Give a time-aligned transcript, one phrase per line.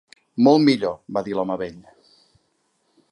[0.47, 1.77] "Molt millor", va dir l'home vell.